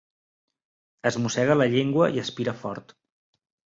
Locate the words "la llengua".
1.59-2.09